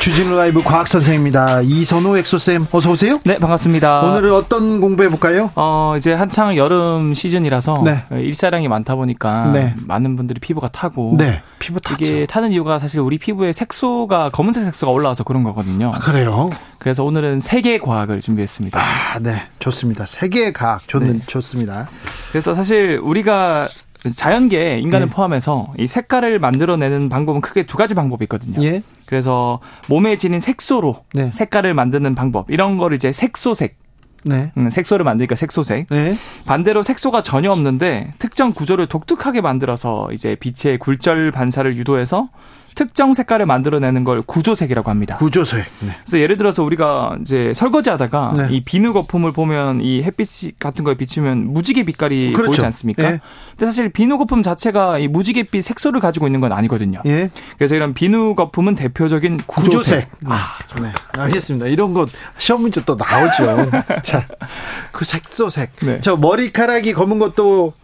[0.00, 1.60] 주진우 라이브 과학 선생입니다.
[1.60, 3.20] 이선호 엑소쌤 어서 오세요.
[3.22, 4.00] 네, 반갑습니다.
[4.00, 5.50] 오늘은 어떤 공부해 볼까요?
[5.56, 8.04] 어, 이제 한창 여름 시즌이라서 네.
[8.10, 9.74] 일사량이 많다 보니까 네.
[9.86, 12.02] 많은 분들이 피부가 타고 네, 피부 타죠.
[12.02, 15.92] 이게 타는 이유가 사실 우리 피부에 색소가 검은색 색소가 올라와서 그런 거거든요.
[15.94, 16.48] 아, 그래요?
[16.78, 18.80] 그래서 오늘은 세계 과학을 준비했습니다.
[18.80, 20.06] 아, 네, 좋습니다.
[20.06, 21.26] 세계 과학 좋는 네.
[21.26, 21.90] 좋습니다.
[22.32, 23.68] 그래서 사실 우리가
[24.08, 25.12] 자연계 인간을 네.
[25.12, 28.62] 포함해서 이 색깔을 만들어내는 방법은 크게 두 가지 방법이 있거든요.
[28.62, 31.30] 예, 그래서 몸에 지닌 색소로 네.
[31.30, 33.76] 색깔을 만드는 방법 이런 거를 이제 색소색,
[34.24, 35.88] 네, 음, 색소를 만드니까 색소색.
[35.90, 42.30] 네, 반대로 색소가 전혀 없는데 특정 구조를 독특하게 만들어서 이제 빛의 굴절 반사를 유도해서
[42.74, 45.16] 특정 색깔을 만들어내는 걸 구조색이라고 합니다.
[45.16, 45.64] 구조색.
[45.80, 45.96] 네.
[46.04, 48.48] 그래서 예를 들어서 우리가 이제 설거지하다가 네.
[48.50, 52.50] 이 비누 거품을 보면 이 햇빛 같은 거에 비추면 무지개 빛깔이 그렇죠.
[52.50, 53.04] 보이지 않습니까?
[53.04, 53.20] 예.
[53.50, 57.02] 근데 사실 비누 거품 자체가 이 무지개빛 색소를 가지고 있는 건 아니거든요.
[57.06, 60.10] 예, 그래서 이런 비누 거품은 대표적인 구조색.
[60.10, 60.10] 구조색.
[60.26, 61.66] 아, 네, 알겠습니다.
[61.66, 62.06] 이런 거
[62.38, 63.70] 시험 문제 또 나오죠.
[64.02, 64.26] 자,
[64.92, 65.70] 그 색소색.
[65.82, 66.00] 네.
[66.00, 67.74] 저 머리카락이 검은 것도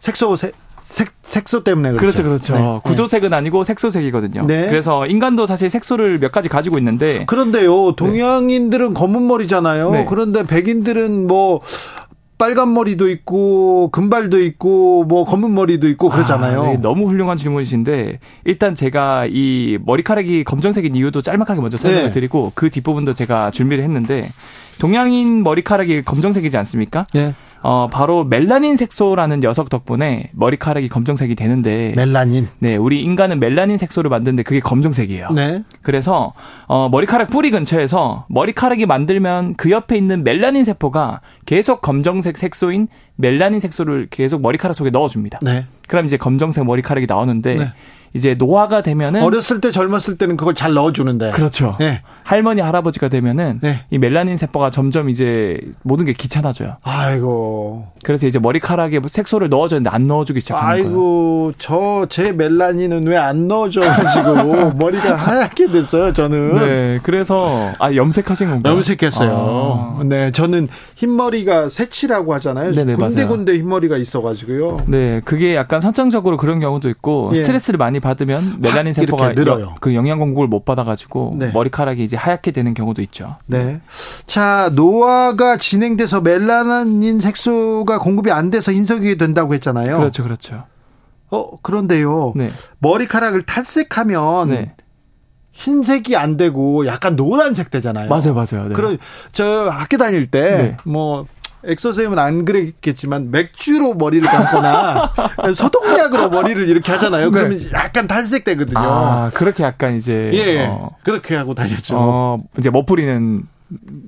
[0.00, 0.61] 색소색.
[0.92, 2.22] 색, 색소 때문에 그렇죠.
[2.22, 2.54] 그렇죠, 그렇죠.
[2.54, 2.80] 네.
[2.84, 4.46] 구조색은 아니고 색소색이거든요.
[4.46, 4.66] 네.
[4.68, 9.90] 그래서 인간도 사실 색소를 몇 가지 가지고 있는데 그런데요, 동양인들은 검은 머리잖아요.
[9.90, 10.06] 네.
[10.06, 11.62] 그런데 백인들은 뭐
[12.36, 16.62] 빨간 머리도 있고 금발도 있고 뭐 검은 머리도 있고 그러잖아요.
[16.62, 22.10] 아, 네, 너무 훌륭한 질문이신데 일단 제가 이 머리카락이 검정색인 이유도 짤막하게 먼저 설명을 네.
[22.10, 24.28] 드리고 그 뒷부분도 제가 준비를 했는데
[24.78, 27.06] 동양인 머리카락이 검정색이지 않습니까?
[27.14, 27.34] 예.
[27.62, 32.48] 어, 바로 멜라닌 색소라는 녀석 덕분에 머리카락이 검정색이 되는데 멜라닌.
[32.58, 35.30] 네, 우리 인간은 멜라닌 색소를 만드는데 그게 검정색이에요.
[35.30, 35.62] 네.
[35.82, 36.34] 그래서
[36.66, 43.60] 어, 머리카락 뿌리 근처에서 머리카락이 만들면 그 옆에 있는 멜라닌 세포가 계속 검정색 색소인 멜라닌
[43.60, 45.38] 색소를 계속 머리카락 속에 넣어 줍니다.
[45.42, 45.66] 네.
[45.86, 47.72] 그럼 이제 검정색 머리카락이 나오는데 네.
[48.14, 51.30] 이제 노화가 되면은 어렸을 때 젊었을 때는 그걸 잘 넣어주는데.
[51.30, 51.76] 그렇죠.
[51.80, 52.02] 네.
[52.24, 53.84] 할머니 할아버지가 되면은 네.
[53.90, 56.76] 이 멜라닌 세포가 점점 이제 모든 게 귀찮아져요.
[56.82, 57.86] 아이고.
[58.04, 60.86] 그래서 이제 머리카락에 색소를 넣어줬는데 안 넣어주기 시작하는 거예요.
[60.86, 66.54] 아이고, 저 제 멜라닌은 왜 안 넣어줘가지고 머리가 하얗게 됐어요, 저는.
[66.56, 68.74] 네, 그래서 아 염색하신 건가요?
[68.74, 69.96] 염색했어요.
[70.00, 70.02] 아.
[70.04, 72.72] 네, 저는 흰머리가 새치라고 하잖아요.
[72.72, 74.78] 네네, 군데군데 흰머리가 있어가지고요.
[74.86, 77.36] 네, 그게 약간 선천적으로 그런 경우도 있고 예.
[77.36, 79.64] 스트레스를 많이 받으면 멜라닌 확 세포가 늘어요.
[79.64, 81.50] 여- 그 영양 공급을 못 받아가지고 네.
[81.52, 83.36] 머리카락이 이제 하얗게 되는 경우도 있죠.
[83.46, 83.80] 네.
[84.26, 89.96] 자, 노화가 진행돼서 멜라닌 색소가 공급이 안 돼서 흰색이 된다고 했잖아요.
[89.96, 90.64] 그렇죠, 그렇죠.
[91.30, 92.34] 어, 그런데요.
[92.36, 94.74] 네, 머리카락을 탈색하면 네,
[95.52, 98.08] 흰색이 안 되고 약간 노란색 되잖아요.
[98.08, 98.68] 맞아요, 맞아요.
[98.68, 98.74] 네.
[98.74, 98.98] 그럼
[99.32, 100.76] 저 학교 다닐 때 네.
[101.62, 105.12] 뭐 엑소쌤은 안 그랬겠지만 맥주로 머리를 감거나
[105.54, 107.30] 소독약으로 머리를 이렇게 하잖아요.
[107.30, 108.78] 그러면 약간 탈색되거든요.
[108.78, 108.86] 네.
[108.86, 111.96] 아, 그렇게 약간 이제 예, 어, 그렇게 하고 다녔죠.
[111.98, 113.42] 어, 이제 멋부리는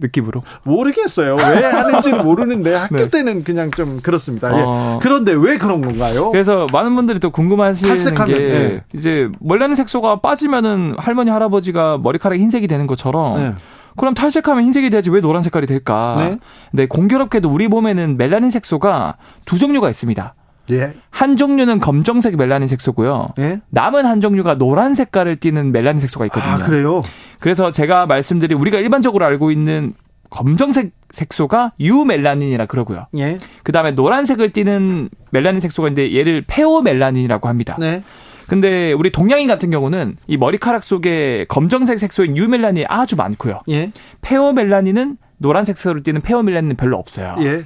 [0.01, 0.43] 느낌으로.
[0.65, 1.37] 모르겠어요.
[1.37, 3.09] 왜 하는지는 모르는데 학교 네.
[3.09, 4.55] 때는 그냥 좀 그렇습니다.
[4.59, 4.63] 예.
[4.63, 4.99] 어.
[5.01, 6.31] 그런데 왜 그런 건가요?
[6.33, 8.81] 그래서 많은 분들이 또 궁금하시는 탈색하면, 게 예.
[8.93, 13.55] 이제 멜라닌 색소가 빠지면은 할머니 할아버지가 머리카락이 흰색이 되는 것처럼 네.
[13.97, 16.17] 그럼 탈색하면 흰색이 돼야지 왜 노란 색깔이 될까?
[16.19, 16.39] 네.
[16.73, 20.35] 네, 공교롭게도 우리 몸에는 멜라닌 색소가 두 종류가 있습니다.
[20.71, 20.95] 예.
[21.11, 23.29] 한 종류는 검정색 멜라닌 색소고요.
[23.39, 23.61] 예.
[23.71, 26.53] 남은 한 종류가 노란 색깔을 띠는 멜라닌 색소가 있거든요.
[26.53, 27.03] 아, 그래요?
[27.41, 29.93] 그래서 제가 말씀드린 우리가 일반적으로 알고 있는
[30.31, 33.07] 검정색 색소가 유멜라닌이라 그러고요.
[33.19, 33.39] 예.
[33.63, 37.77] 그다음에 노란색을 띠는 멜라닌 색소가 있는데 얘를 페오멜라닌이라고 합니다.
[37.79, 38.03] 네.
[38.47, 43.63] 근데 우리 동양인 같은 경우는 이 머리카락 속에 검정색 색소인 유멜라닌이 아주 많고요.
[43.71, 43.91] 예.
[44.21, 47.37] 페오멜라닌은 노란색 색소를 띠는 페오멜라닌은 별로 없어요.
[47.41, 47.63] 예.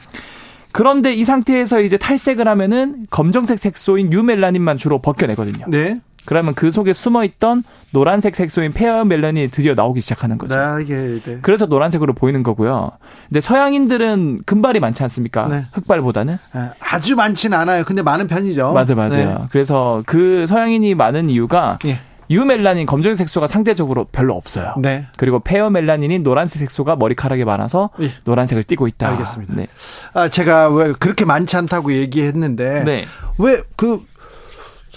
[0.72, 5.66] 그런데 이 상태에서 이제 탈색을 하면은 검정색 색소인 유멜라닌만 주로 벗겨내거든요.
[5.68, 6.00] 네.
[6.28, 10.54] 그러면 그 속에 숨어 있던 노란색 색소인 페어멜라닌이 드디어 나오기 시작하는 거죠.
[10.54, 11.38] 네, 이게 네.
[11.40, 12.90] 그래서 노란색으로 보이는 거고요.
[13.30, 15.48] 근데 서양인들은 금발이 많지 않습니까?
[15.48, 15.64] 네.
[15.72, 16.36] 흑발보다는.
[16.52, 17.82] 아, 아주 많지는 않아요.
[17.84, 18.74] 근데 많은 편이죠.
[18.74, 19.10] 맞아, 맞아요.
[19.10, 19.36] 네.
[19.50, 21.98] 그래서 그 서양인이 많은 이유가 예.
[22.28, 24.74] 유멜라닌 검정색 색소가 상대적으로 별로 없어요.
[24.76, 25.06] 네.
[25.16, 28.12] 그리고 페어 멜라닌인 노란색 색소가 머리카락에 많아서 예.
[28.26, 29.08] 노란색을 띠고 있다.
[29.12, 29.54] 알겠습니다.
[29.54, 29.66] 네.
[30.12, 33.06] 아, 제가 왜 그렇게 많지 않다고 얘기했는데 네.
[33.38, 34.02] 왜그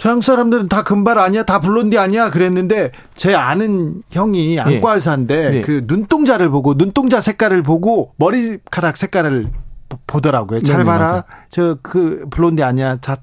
[0.01, 5.62] 서양 사람들은 다 금발 아니야, 다 블론디 아니야 그랬는데 제 아는 형이 안과 의사인데 예.
[5.62, 9.45] 그 눈동자를 보고 눈동자 색깔을 보고 머리카락 색깔을
[10.07, 10.62] 보더라고요.
[10.63, 11.24] 잘 네, 봐라.
[11.51, 12.95] 저 그 블론디 아니야.
[12.95, 13.15] 다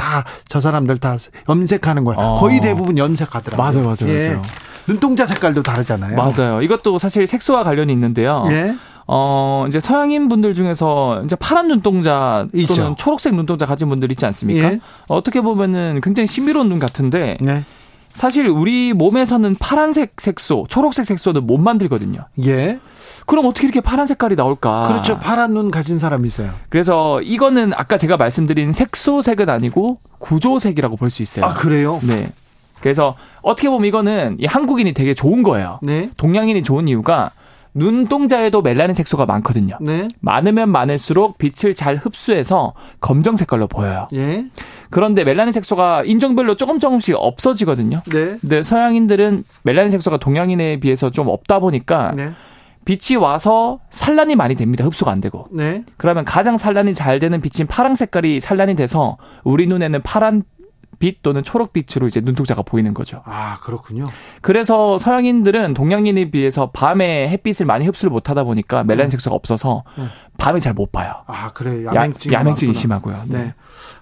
[0.48, 1.16] 저 사람들 다
[1.48, 2.16] 염색하는 거야.
[2.16, 2.36] 어.
[2.36, 3.56] 거의 대부분 염색하더라고요.
[3.60, 4.28] 맞아요, 맞아요, 예.
[4.28, 4.42] 맞아요.
[4.86, 6.14] 눈동자 색깔도 다르잖아요.
[6.16, 6.62] 맞아요.
[6.62, 8.46] 이것도 사실 색소와 관련이 있는데요.
[8.52, 8.76] 예.
[9.10, 12.94] 어, 이제 서양인 분들 중에서 이제 파란 눈동자 또는 있죠.
[12.96, 14.72] 초록색 눈동자 가진 분들 있지 않습니까?
[14.72, 14.80] 예.
[15.08, 17.64] 어떻게 보면은 굉장히 신비로운 눈 같은데 네.
[18.12, 22.26] 사실 우리 몸에서는 파란색 색소, 초록색 색소는 못 만들거든요.
[22.44, 22.78] 예.
[23.24, 24.88] 그럼 어떻게 이렇게 파란 색깔이 나올까?
[24.88, 25.18] 그렇죠.
[25.18, 26.50] 파란 눈 가진 사람이 있어요.
[26.68, 31.46] 그래서 이거는 아까 제가 말씀드린 색소색은 아니고 구조색이라고 볼 수 있어요.
[31.46, 31.98] 아, 그래요?
[32.02, 32.30] 네.
[32.80, 35.78] 그래서 어떻게 보면 이거는 이 한국인이 되게 좋은 거예요.
[35.82, 36.10] 네.
[36.16, 37.32] 동양인이 좋은 이유가
[37.74, 39.76] 눈동자에도 멜라닌 색소가 많거든요.
[39.80, 40.08] 네.
[40.20, 44.08] 많으면 많을수록 빛을 잘 흡수해서 검정 색깔로 보여요.
[44.14, 44.46] 예.
[44.90, 48.02] 그런데 멜라닌 색소가 인종별로 조금 조금씩 없어지거든요.
[48.10, 48.38] 네.
[48.40, 52.32] 근데 서양인들은 멜라닌 색소가 동양인에 비해서 좀 없다 보니까 네.
[52.84, 54.82] 빛이 와서 산란이 많이 됩니다.
[54.84, 55.46] 흡수가 안 되고.
[55.52, 55.84] 네.
[55.98, 60.42] 그러면 가장 산란이 잘 되는 빛인 파랑 색깔이 산란이 돼서 우리 눈에는 파란
[60.98, 63.22] 빛 또는 초록빛으로 이제 눈동자가 보이는 거죠.
[63.24, 64.04] 아, 그렇군요.
[64.40, 69.84] 그래서 서양인들은 동양인에 비해서 밤에 햇빛을 많이 흡수를 못 하다 보니까 멜라닌 색소가 없어서
[70.36, 71.12] 밤에 잘 못 봐요.
[71.26, 71.84] 아, 그래.
[71.84, 73.22] 야맹증이, 야, 야맹증이 심하고요.
[73.26, 73.38] 네.
[73.38, 73.54] 네.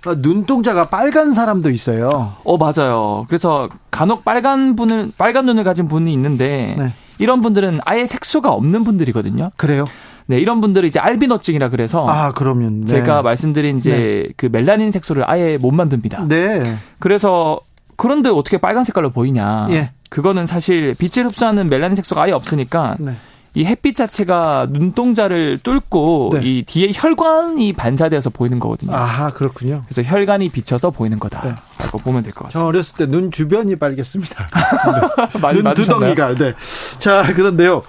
[0.04, 2.34] 아, 눈동자가 빨간 사람도 있어요.
[2.44, 3.24] 어, 맞아요.
[3.28, 6.94] 그래서 간혹 빨간 분을 빨간 눈을 가진 분이 있는데 네.
[7.18, 9.50] 이런 분들은 아예 색소가 없는 분들이거든요.
[9.56, 9.86] 그래요?
[10.26, 12.86] 네, 이런 분들이 이제 알비노증이라 그래서 아, 그러면 네.
[12.86, 14.32] 제가 말씀드린 이제 네.
[14.36, 16.26] 그 멜라닌 색소를 아예 못 만듭니다.
[16.28, 16.76] 네.
[16.98, 17.60] 그래서
[17.96, 19.68] 그런데 어떻게 빨간 색깔로 보이냐?
[19.70, 19.90] 예.
[20.10, 23.16] 그거는 사실 빛을 흡수하는 멜라닌 색소가 아예 없으니까 네.
[23.54, 26.40] 이 햇빛 자체가 눈동자를 뚫고 네.
[26.42, 28.92] 이 뒤에 혈관이 반사되어서 보이는 거거든요.
[28.94, 29.82] 아하, 그렇군요.
[29.88, 31.56] 그래서 혈관이 비쳐서 보이는 거다라고
[31.98, 32.04] 네.
[32.04, 32.60] 보면 될 것 같습니다.
[32.60, 34.46] 저 어렸을 때 눈 주변이 빨겠습니다.
[35.54, 36.34] 눈 두덩이가.
[36.34, 36.52] 네.
[36.98, 37.82] 자, 그런데요.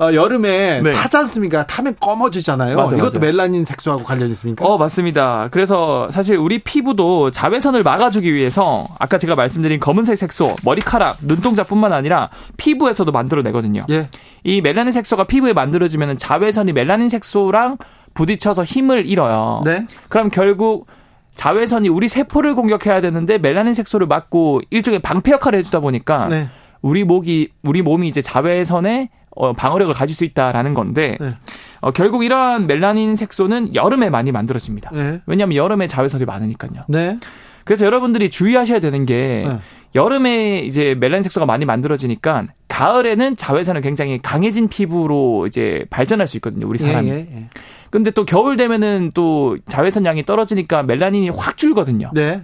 [0.00, 0.90] 어, 여름에 네.
[0.92, 1.66] 타지 않습니까?
[1.66, 2.76] 타면 검어지잖아요.
[2.76, 3.18] 맞아, 이것도 맞아.
[3.20, 4.64] 멜라닌 색소하고 관련 있습니까?
[4.64, 5.48] 어, 맞습니다.
[5.52, 12.30] 그래서 사실 우리 피부도 자외선을 막아주기 위해서 아까 제가 말씀드린 검은색 색소, 머리카락, 눈동자뿐만 아니라
[12.56, 13.86] 피부에서도 만들어내거든요.
[13.90, 14.08] 예.
[14.42, 17.78] 이 멜라닌 색소가 피부에 만들어지면 자외선이 멜라닌 색소랑
[18.14, 19.62] 부딪혀서 힘을 잃어요.
[19.64, 19.86] 네.
[20.08, 20.86] 그럼 결국
[21.34, 26.48] 자외선이 우리 세포를 공격해야 되는데 멜라닌 색소를 막고 일종의 방패 역할을 해주다 보니까 네.
[26.80, 31.34] 우리 목이 우리 몸이 이제 자외선에 어, 방어력을 가질 수 있다라는 건데 네.
[31.80, 34.90] 어, 결국 이러한 멜라닌 색소는 여름에 많이 만들어집니다.
[34.92, 35.20] 네.
[35.26, 36.84] 왜냐하면 여름에 자외선이 많으니까요.
[36.88, 37.16] 네.
[37.64, 39.58] 그래서 여러분들이 주의하셔야 되는 게 네.
[39.94, 46.66] 여름에 이제 멜라닌 색소가 많이 만들어지니까 가을에는 자외선은 굉장히 강해진 피부로 이제 발전할 수 있거든요.
[46.66, 47.08] 우리 사람이.
[47.08, 47.48] 예, 예, 예.
[47.90, 52.10] 근데 또 겨울 되면은 또 자외선 양이 떨어지니까 멜라닌이 확 줄거든요.
[52.12, 52.42] 네.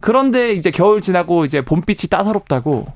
[0.00, 2.86] 그런데 이제 겨울 지나고 이제 봄빛이 따사롭다고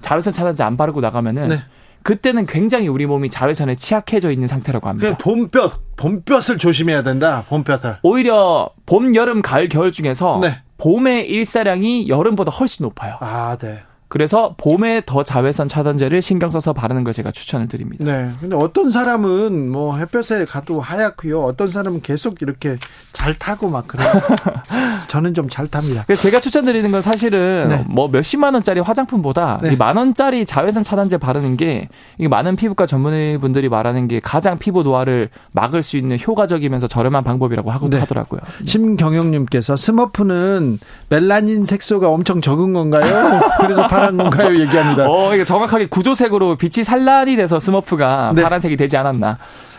[0.00, 1.58] 자외선 차단제 안 바르고 나가면은 네.
[2.06, 5.16] 그때는 굉장히 우리 몸이 자외선에 취약해져 있는 상태라고 합니다.
[5.16, 7.44] 봄볕, 봄볕을 조심해야 된다.
[7.48, 7.96] 봄볕을.
[8.04, 10.62] 오히려 봄, 여름, 가을, 겨울 중에서 네.
[10.78, 13.16] 봄의 일사량이 여름보다 훨씬 높아요.
[13.20, 13.80] 아, 네.
[14.06, 18.04] 그래서 봄에 더 자외선 차단제를 신경 써서 바르는 걸 제가 추천을 드립니다.
[18.04, 18.30] 네.
[18.40, 21.42] 근데 어떤 사람은 뭐 햇볕에 가도 하얗고요.
[21.42, 22.76] 어떤 사람은 계속 이렇게
[23.16, 24.08] 잘 타고 막 그래요.
[25.08, 26.04] 저는 좀 잘 탑니다.
[26.14, 27.84] 제가 추천드리는 건 사실은 네.
[27.88, 29.72] 뭐 몇십만 원짜리 화장품보다 네.
[29.72, 35.30] 이만 원짜리 자외선 차단제 바르는 게 이게 많은 피부과 전문의분들이 말하는 게 가장 피부 노화를
[35.52, 37.98] 막을 수 있는 효과적이면서 저렴한 방법이라고 하고 네.
[38.00, 38.40] 하더라고요.
[38.60, 38.68] 네.
[38.68, 43.40] 심경영님께서 스머프는 멜라닌 색소가 엄청 적은 건가요?
[43.62, 44.58] 그래서 파란 건가요?
[44.60, 45.08] 얘기합니다.
[45.08, 48.42] 어, 이게 정확하게 구조색으로 빛이 산란이 돼서 스머프가 네.
[48.42, 49.38] 파란색이 되지 않았나.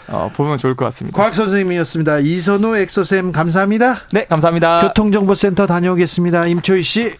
[0.09, 1.17] 어, 보면 좋을 것 같습니다.
[1.17, 2.19] 과학 선생님이었습니다.
[2.19, 3.95] 이선우 엑소쌤 감사합니다.
[4.11, 4.81] 네, 감사합니다.
[4.87, 6.47] 교통정보센터 다녀오겠습니다.
[6.47, 7.13] 임초희 씨.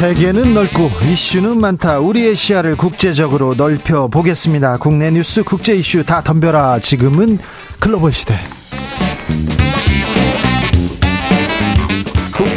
[0.00, 1.98] 세계는 넓고 이슈는 많다.
[1.98, 4.78] 우리의 시야를 국제적으로 넓혀 보겠습니다.
[4.78, 6.78] 국내 뉴스, 국제 이슈 다 덤벼라.
[6.78, 7.38] 지금은
[7.78, 8.34] 글로벌 시대.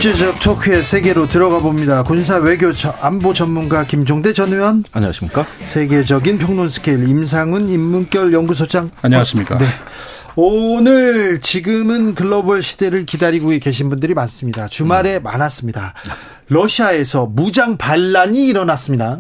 [0.04, 2.04] 국제적 토크의 세계로 들어가 봅니다.
[2.04, 4.84] 군사 외교 안보 전문가 김종대 전 의원.
[4.92, 5.48] 안녕하십니까?
[5.64, 8.92] 세계적인 평론 스케일 임상훈 인문결 연구소장.
[9.02, 9.58] 안녕하십니까?
[9.60, 9.66] 네.
[10.36, 14.68] 오늘 지금은 글로벌 시대를 기다리고 계신 분들이 많습니다.
[14.68, 15.24] 주말에 음.
[15.24, 15.94] 많았습니다.
[16.50, 19.20] 러시아에서 무장 반란이 일어났습니다.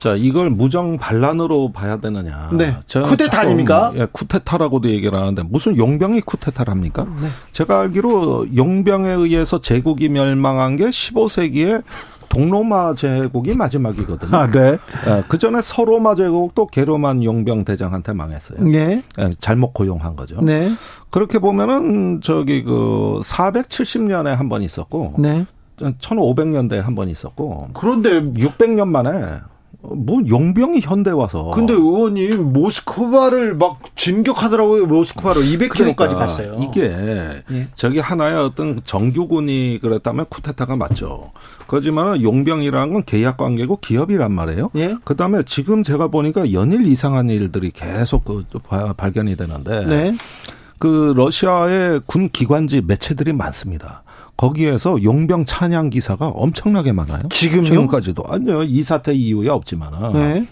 [0.00, 2.48] 자, 이걸 무장 반란으로 봐야 되느냐.
[2.52, 2.74] 네.
[2.90, 3.92] 쿠데타 아닙니까?
[3.96, 7.06] 예, 쿠데타라고도 얘기를 하는데 무슨 용병이 쿠데타를 합니까?
[7.20, 7.28] 네.
[7.52, 11.82] 제가 알기로 용병에 의해서 제국이 멸망한 게 15세기에
[12.30, 14.34] 동로마 제국이 마지막이거든요.
[14.34, 14.78] 아, 네.
[15.06, 18.62] 예, 그 전에 서로마 제국도 게로만 용병 대장한테 망했어요.
[18.62, 19.02] 네.
[19.18, 20.40] 예, 잘못 고용한 거죠.
[20.40, 20.72] 네.
[21.10, 25.44] 그렇게 보면은 저기 그 470년에 한 번 있었고 네.
[25.76, 29.40] 1500년대에 한 번 있었고 그런데 600년 만에
[29.82, 31.50] 뭐 용병이 현대 와서.
[31.54, 34.86] 근데 의원님 모스크바를 막 진격하더라고요.
[34.86, 36.52] 모스크바로 200km까지 그러니까 갔어요.
[36.60, 37.68] 이게 예.
[37.74, 41.32] 저기 하나의 어떤 정규군이 그랬다면 쿠데타가 맞죠.
[41.66, 44.70] 그렇지만 용병이라는 건 계약 관계고 기업이란 말이에요.
[44.76, 44.96] 예?
[45.04, 48.44] 그다음에 지금 제가 보니까 연일 이상한 일들이 계속 그
[48.96, 50.14] 발견이 되는데 네.
[50.78, 54.02] 그 러시아의 군 기관지 매체들이 많습니다.
[54.40, 57.28] 거기에서 용병 찬양 기사가 엄청나게 많아요.
[57.28, 57.64] 지금요?
[57.64, 60.46] 지금까지도 아니요 이 사태 이후에 없지만은 네.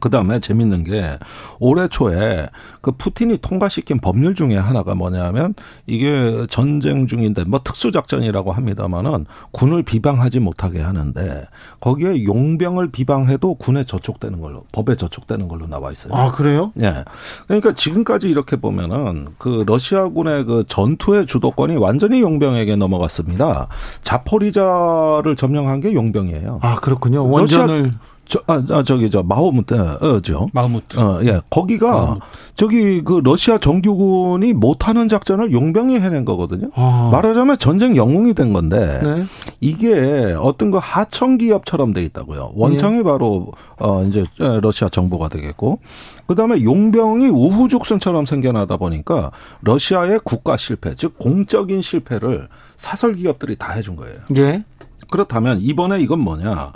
[0.00, 1.18] 그 다음에 재밌는 게
[1.58, 2.48] 올해 초에
[2.80, 5.54] 그 푸틴이 통과시킨 법률 중에 하나가 뭐냐면
[5.86, 11.44] 이게 전쟁 중인데 뭐 특수작전이라고 합니다만은 군을 비방하지 못하게 하는데
[11.80, 16.14] 거기에 용병을 비방해도 군에 저촉되는 걸로 법에 저촉되는 걸로 나와 있어요.
[16.14, 16.72] 아 그래요?
[16.80, 17.04] 예.
[17.46, 23.68] 그러니까 지금까지 이렇게 보면은 그 러시아군의 그 전투의 주도권이 완전히 용병에게 넘어갔습니다.
[24.02, 26.60] 자포리자를 점령한 게 용병이에요.
[26.62, 27.28] 아 그렇군요.
[27.28, 30.48] 원전을 러시아 저, 아, 아, 저기, 저, 마호무트죠.
[30.52, 30.98] 마호무트.
[30.98, 31.40] 어, 예.
[31.50, 32.26] 거기가, 마호무트.
[32.54, 36.70] 저기, 그, 러시아 정규군이 못하는 작전을 용병이 해낸 거거든요.
[36.74, 37.10] 아.
[37.12, 39.24] 말하자면 전쟁 영웅이 된 건데, 네.
[39.60, 42.52] 이게 어떤 그 하청 기업처럼 돼 있다고요.
[42.54, 43.02] 원청이 네.
[43.02, 45.80] 바로, 어, 이제, 러시아 정부가 되겠고,
[46.26, 53.72] 그 다음에 용병이 우후죽순처럼 생겨나다 보니까, 러시아의 국가 실패, 즉, 공적인 실패를 사설 기업들이 다
[53.72, 54.16] 해준 거예요.
[54.36, 54.64] 예.
[55.10, 56.72] 그렇다면, 이번에 이건 뭐냐.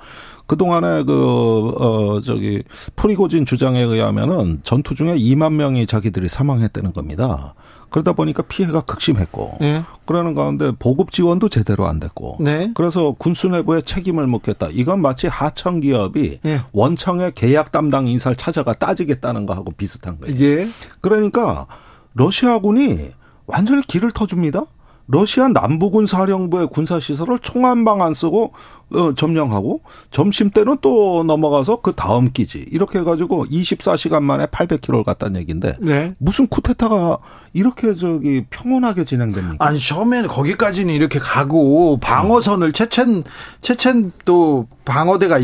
[0.48, 2.64] 그동안에 그, 어, 저기,
[2.96, 7.54] 프리고진 주장에 의하면은 전투 중에 2만 명이 자기들이 사망했다는 겁니다.
[7.90, 9.58] 그러다 보니까 피해가 극심했고.
[9.60, 9.84] 네.
[10.06, 12.38] 그러는 가운데 보급 지원도 제대로 안 됐고.
[12.40, 12.70] 네.
[12.74, 14.68] 그래서 군수 내부에 책임을 묻겠다.
[14.72, 16.60] 이건 마치 하청 기업이 네.
[16.72, 20.36] 원청의 계약 담당 인사를 찾아가 따지겠다는 거하고 비슷한 거예요.
[20.40, 20.68] 예.
[21.00, 21.66] 그러니까
[22.14, 23.10] 러시아군이
[23.46, 24.64] 완전히 길을 터줍니다.
[25.08, 28.52] 러시아 남부군 사령부의 군사 시설을 총한방 안 쓰고
[28.90, 35.40] 어, 점령하고 점심 때는 또 넘어가서 그 다음 기지 이렇게 해가지고 24시간 만에 800km를 갔다는
[35.40, 36.14] 얘기인데 네.
[36.18, 37.18] 무슨 쿠데타가
[37.52, 39.56] 이렇게 저기 평온하게 진행됩니까?
[39.64, 43.24] 아니 처음에는 거기까지는 이렇게 가고 방어선을 체첸
[43.60, 45.38] 체첸 또 방어대가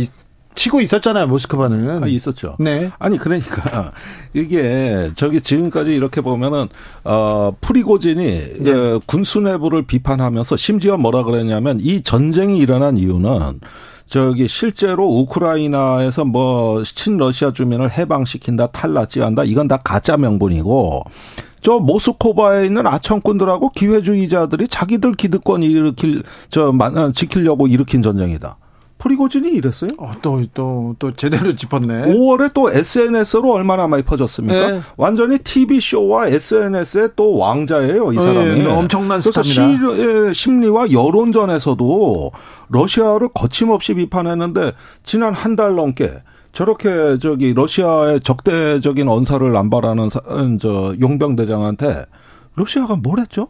[0.55, 2.03] 치고 있었잖아요, 모스크바는.
[2.03, 2.57] 아, 있었죠.
[2.59, 2.91] 네.
[2.99, 3.93] 아니, 그러니까,
[4.33, 6.69] 이게, 저기 지금까지 이렇게 보면은,
[7.05, 8.71] 어, 프리고진이 네.
[8.71, 13.61] 예, 군수 내부를 비판하면서 심지어 뭐라 그랬냐면 이 전쟁이 일어난 이유는
[14.07, 21.05] 저기 실제로 우크라이나에서 뭐 친러시아 주민을 해방시킨다, 탈락지한다, 이건 다 가짜 명분이고,
[21.63, 26.73] 저 모스코바에 있는 아청꾼들하고 기회주의자들이 자기들 기득권 일으킬, 저,
[27.15, 28.59] 지키려고 일으킨 전쟁이다.
[28.99, 29.91] 프리고진이 이랬어요?
[29.99, 32.13] 어, 또, 또, 또 제대로 짚었네.
[32.15, 34.71] 5월에 또 SNS로 얼마나 많이 퍼졌습니까?
[34.71, 34.81] 네.
[34.97, 38.61] 완전히 TV쇼와 SNS의 또 왕자예요, 이 사람이.
[38.61, 39.63] 네, 엄청난 스타입니다.
[39.97, 42.33] 그래서 심리와 여론전에서도
[42.71, 44.73] 러시아를 거침없이 비판했는데
[45.05, 46.13] 지난 한 달 넘게
[46.53, 50.09] 저렇게 저기 러시아의 적대적인 언사를 남발하는
[50.61, 52.07] 저 용병 대장한테
[52.57, 53.49] 러시아가 뭘 했죠?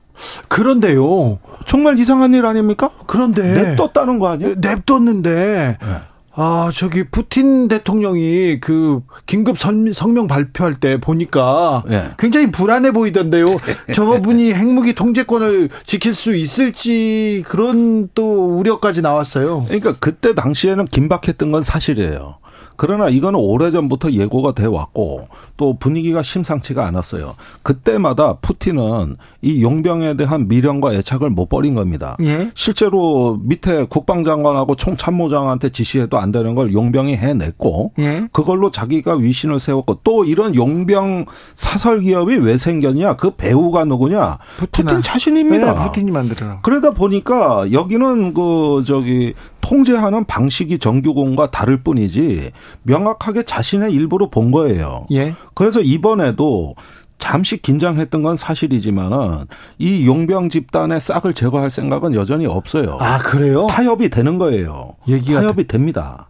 [0.49, 1.39] 그런데요.
[1.67, 2.91] 정말 이상한 일 아닙니까?
[3.07, 4.55] 그런데 냅뒀다는 거 아니에요?
[4.59, 6.01] 냅뒀는데 네.
[6.37, 12.11] 아, 저기 푸틴 대통령이 그 긴급 성명 발표할 때 보니까 네.
[12.19, 13.47] 굉장히 불안해 보이던데요.
[13.95, 19.65] 저분이 핵무기 통제권을 지킬 수 있을지 그런 또 우려까지 나왔어요.
[19.67, 22.39] 그러니까 그때 당시에는 긴박했던 건 사실이에요.
[22.77, 27.35] 그러나 이거는 오래전부터 예고가 돼 왔고 또 분위기가 심상치가 않았어요.
[27.63, 32.17] 그때마다 푸틴은 이 용병에 대한 미련과 애착을 못 버린 겁니다.
[32.23, 32.51] 예?
[32.55, 38.29] 실제로 밑에 국방장관하고 총참모장한테 지시해도 안 되는 걸 용병이 해냈고 예?
[38.33, 43.17] 그걸로 자기가 위신을 세웠고 또 이런 용병 사설 기업이 왜 생겼냐?
[43.17, 44.39] 그 배우가 누구냐?
[44.59, 45.73] 푸틴, 푸틴 자신입니다.
[45.73, 46.59] 네, 푸틴이 만들어.
[46.63, 52.51] 그러다 보니까 여기는 그 저기 통제하는 방식이 정규군과 다를 뿐이지
[52.83, 55.07] 명확하게 자신의 일부로 본 거예요.
[55.11, 55.35] 예.
[55.55, 56.75] 그래서 이번에도
[57.17, 59.47] 잠시 긴장했던 건 사실이지만은
[59.79, 62.99] 이 용병 집단의 싹을 제거할 생각은 여전히 없어요.
[63.01, 63.67] 아 그래요?
[63.71, 64.97] 타협이 되는 거예요.
[65.09, 66.29] 얘기가 타협이 됩니다.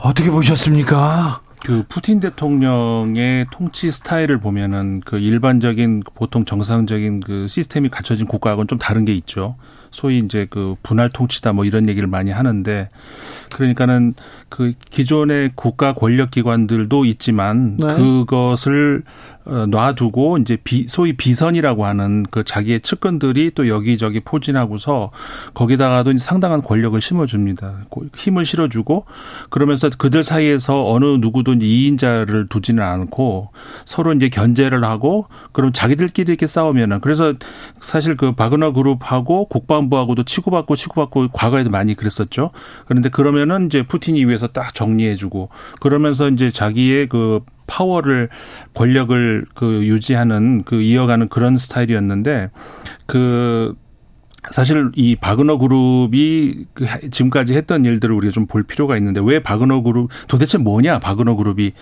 [0.00, 1.40] 어떻게 보셨습니까?
[1.64, 8.78] 그 푸틴 대통령의 통치 스타일을 보면은 그 일반적인 보통 정상적인 그 시스템이 갖춰진 국가하고는 좀
[8.78, 9.56] 다른 게 있죠.
[9.94, 12.88] 소위 이제 그 분할 통치다 뭐 이런 얘기를 많이 하는데
[13.52, 14.12] 그러니까는
[14.48, 17.86] 그 기존의 국가 권력 기관들도 있지만 네.
[17.94, 19.04] 그것을
[19.46, 25.10] 어, 놔두고 이제 비, 소위 비선이라고 하는 그 자기의 측근들이 또 여기저기 포진하고서
[25.52, 27.80] 거기다가도 이제 상당한 권력을 심어줍니다.
[28.16, 29.04] 힘을 실어주고
[29.50, 33.50] 그러면서 그들 사이에서 어느 누구도 이제 2인자를 두지는 않고
[33.84, 37.34] 서로 이제 견제를 하고 그럼 자기들끼리 이렇게 싸우면은 그래서
[37.80, 42.50] 사실 그 바그너 그룹하고 국방 부하고도 치고받고 치고받고 과거에도 많이 그랬었죠.
[42.86, 45.48] 그런데 그러면은 이제 푸틴이 위해서 딱 정리해주고
[45.80, 48.28] 그러면서 이제 자기의 그 파워를
[48.74, 52.50] 권력을 그 유지하는 그 이어가는 그런 스타일이었는데
[53.06, 53.74] 그
[54.50, 59.82] 사실 이 바그너 그룹이 그 지금까지 했던 일들을 우리가 좀 볼 필요가 있는데 왜 바그너
[59.82, 61.72] 그룹 도대체 뭐냐 바그너 그룹이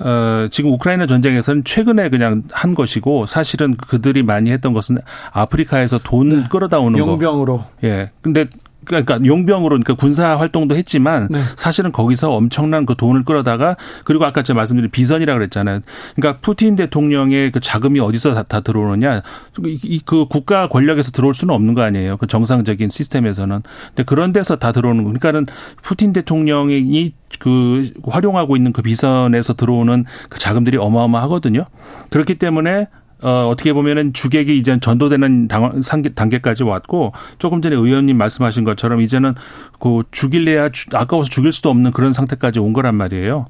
[0.00, 4.98] 어, 지금 우크라이나 전쟁에서는 최근에 그냥 한 것이고 사실은 그들이 많이 했던 것은
[5.32, 6.48] 아프리카에서 돈 네.
[6.50, 7.06] 끌어다 오는 거.
[7.06, 7.64] 용병으로.
[7.84, 8.10] 예.
[8.20, 8.46] 근데
[8.86, 11.40] 그러니까 용병으로 그러니까 군사 활동도 했지만 네.
[11.56, 15.80] 사실은 거기서 엄청난 그 돈을 끌어다가 그리고 아까 제가 말씀드린 비선이라 고 그랬잖아요.
[16.14, 19.22] 그러니까 푸틴 대통령의 그 자금이 어디서 다, 다 들어오느냐
[19.66, 22.16] 이, 그 국가 권력에서 들어올 수는 없는 거 아니에요.
[22.16, 23.62] 그 정상적인 시스템에서는.
[23.88, 25.10] 근데 그런 데서 다 들어오는 거.
[25.10, 25.46] 그러니까는
[25.82, 31.66] 푸틴 대통령이 그 활용하고 있는 그 비선에서 들어오는 그 자금들이 어마어마하거든요.
[32.10, 32.86] 그렇기 때문에
[33.22, 35.82] 어, 어떻게 보면은 주객이 이제 전도되는 당,
[36.14, 39.34] 단계까지 왔고 조금 전에 의원님 말씀하신 것처럼 이제는
[39.80, 43.46] 그 죽일래야 아까워서 죽일 수도 없는 그런 상태까지 온 거란 말이에요.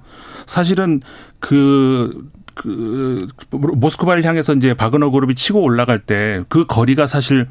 [0.46, 1.00] 사실은
[1.40, 3.18] 그, 그,
[3.50, 7.48] 모스크바를 향해서 이제 바그너 그룹이 치고 올라갈 때 그 거리가 사실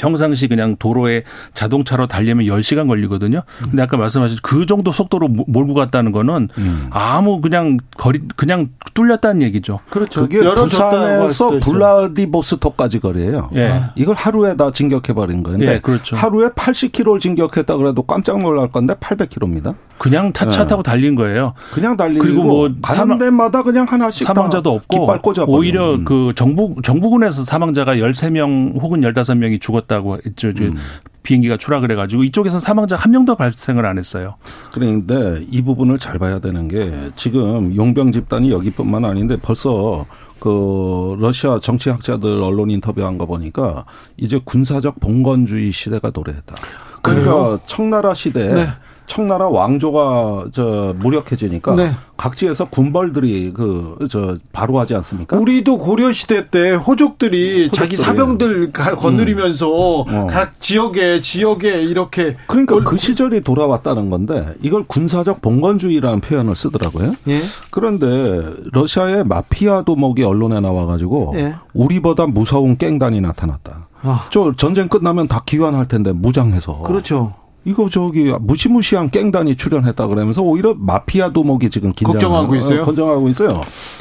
[0.00, 3.42] 평상시 그냥 도로에 자동차로 달리면 10시간 걸리거든요.
[3.58, 6.86] 근데 아까 말씀하신 그 정도 속도로 몰고 갔다는 거는 음.
[6.90, 9.80] 아무 그냥 거리 그냥 뚫렸다는 얘기죠.
[9.90, 10.22] 그렇죠.
[10.22, 13.50] 그게 부산에서 블라디보스토크까지 거리예요.
[13.56, 13.82] 예.
[13.94, 15.60] 이걸 하루에 다 진격해 버린 거예요.
[15.62, 16.16] 예, 그렇죠.
[16.16, 19.74] 하루에 80km를 진격했다 그래도 깜짝 놀랄 건데 800km입니다.
[19.98, 20.66] 그냥 타차 예.
[20.66, 21.52] 타고 달린 거예요.
[21.72, 25.12] 그냥 달리고 그리고 뭐 가는 데마다 그냥 하나씩 사망자도 없고
[25.46, 26.04] 오히려 음.
[26.06, 30.48] 그 정부 정부군에서 사망자가 13명 혹은 15명이 죽었 죽었다고 했죠.
[30.48, 30.76] 음.
[31.22, 34.36] 비행기가 추락을 해가지고 이쪽에서 사망자 한 명도 발생을 안 했어요.
[34.72, 40.06] 그런데 이 부분을 잘 봐야 되는 게 지금 용병 집단이 여기뿐만 아닌데 벌써
[40.38, 43.84] 그 러시아 정치학자들 언론 인터뷰한 거 보니까
[44.16, 46.54] 이제 군사적 봉건주의 시대가 도래했다.
[47.02, 47.60] 그러니까 그래요?
[47.66, 48.68] 청나라 시대 네.
[49.10, 51.92] 청나라 왕조가 저 무력해지니까 네.
[52.16, 55.36] 각지에서 군벌들이 그 저 바로 하지 않습니까?
[55.38, 57.70] 우리도 고려 시대 때 호족들이, 호족들이.
[57.72, 60.14] 자기 사병들 거느리면서 음.
[60.14, 60.26] 어.
[60.26, 67.14] 각 지역에 지역에 이렇게 그러니까 그 시절이 돌아왔다는 건데 이걸 군사적 봉건주의라는 표현을 쓰더라고요.
[67.28, 67.40] 예.
[67.70, 68.42] 그런데
[68.72, 71.54] 러시아의 마피아 도목이 언론에 나와가지고 예.
[71.74, 73.88] 우리보다 무서운 깽단이 나타났다.
[74.02, 74.26] 아.
[74.30, 76.82] 저 전쟁 끝나면 다 기환할 텐데 무장해서.
[76.82, 77.34] 그렇죠.
[77.64, 82.84] 이거 저기 무시무시한 깽단이 출연했다 그러면서 오히려 마피아 도목이 지금 긴장 걱정하고 있어요.
[82.86, 83.60] 걱정하고 있어요.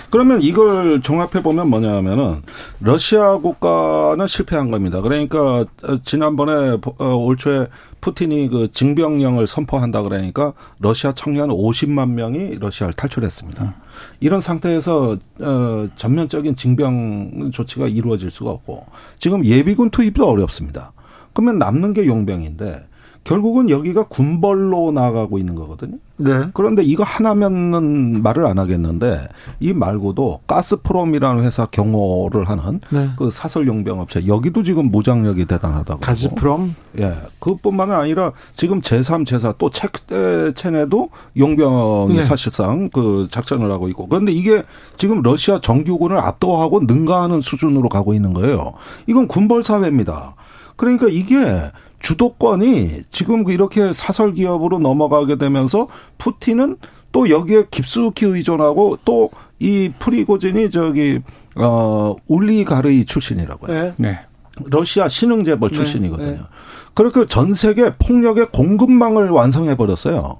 [0.09, 2.41] 그러면 이걸 종합해 보면 뭐냐면은
[2.79, 5.01] 러시아 국가는 실패한 겁니다.
[5.01, 5.65] 그러니까
[6.03, 7.67] 지난번에 어, 올 초에
[8.01, 13.75] 푸틴이 그 징병령을 선포한다 그러니까 러시아 청년 50만 명이 러시아를 탈출했습니다.
[14.21, 18.85] 이런 상태에서 어 전면적인 징병 조치가 이루어질 수가 없고
[19.19, 20.93] 지금 예비군 투입도 어렵습니다.
[21.33, 22.87] 그러면 남는 게 용병인데
[23.23, 25.97] 결국은 여기가 군벌로 나가고 있는 거거든요.
[26.17, 26.47] 네.
[26.53, 29.27] 그런데 이거 하나면은 말을 안 하겠는데
[29.59, 33.09] 이 말고도 가스프롬이라는 회사 경호를 하는 네.
[33.17, 35.99] 그 사설 용병 업체 여기도 지금 무장력이 대단하다고.
[35.99, 36.75] 가스프롬?
[36.99, 37.13] 예.
[37.39, 39.69] 그뿐만은 아니라 지금 제3, 제4 또
[40.53, 42.21] 체내도 용병이 네.
[42.23, 44.07] 사실상 그 작전을 하고 있고.
[44.07, 44.63] 그런데 이게
[44.97, 48.73] 지금 러시아 정규군을 압도하고 능가하는 수준으로 가고 있는 거예요.
[49.07, 50.35] 이건 군벌 사회입니다.
[50.75, 56.77] 그러니까 이게 주도권이 지금 이렇게 사설 기업으로 넘어가게 되면서 푸틴은
[57.11, 61.19] 또 여기에 깊숙이 의존하고 또 이 프리고진이 저기
[61.55, 63.73] 어 울리가르이 출신이라고요.
[63.73, 63.93] 네.
[63.97, 64.21] 네.
[64.65, 65.75] 러시아 신흥 재벌 네.
[65.75, 66.31] 출신이거든요.
[66.31, 66.39] 네.
[66.93, 70.37] 그렇게 전 세계 폭력의 공급망을 완성해 버렸어요.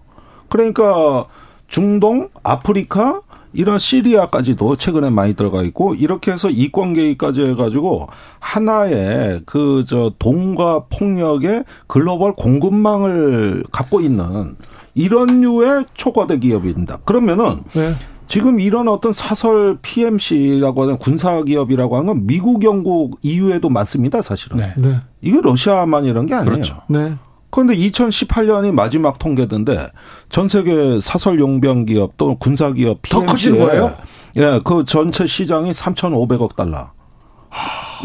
[0.48, 1.26] 그러니까
[1.67, 3.22] 중동, 아프리카,
[3.54, 8.08] 이런 시리아까지도 최근에 많이 들어가 있고 이렇게 해서 이권 계획까지 해가지고
[8.40, 14.56] 하나의 그 저 돈과 폭력의 글로벌 공급망을 갖고 있는
[14.94, 16.98] 이런 류의 초과대 기업입니다.
[17.06, 17.94] 그러면은 네.
[18.28, 24.58] 지금 이런 어떤 사설 PMC라고 하는 군사 기업이라고 하는 건 미국, 영국, EU에도 많습니다, 사실은.
[24.58, 24.74] 네.
[24.78, 24.98] 네.
[25.22, 26.52] 이게 러시아만 이런 게 아니에요.
[26.52, 26.82] 그렇죠.
[26.88, 27.16] 네.
[27.52, 29.90] 그런데 2018년이 마지막 통계던데
[30.30, 33.96] 전 세계 사설 용병 기업 또 군사 기업 더 커진 거예요?
[34.38, 36.92] 예, 그 전체 시장이 3,500억 달러.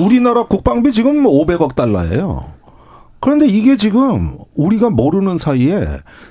[0.00, 2.53] 우리나라 국방비 지금 500억 달러예요.
[3.24, 5.86] 그런데 이게 지금 우리가 모르는 사이에